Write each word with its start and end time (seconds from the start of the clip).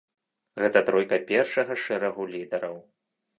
Гэта 0.61 0.81
тройка 0.87 1.19
першага 1.31 1.77
шэрагу 1.83 2.27
лідараў. 2.33 2.75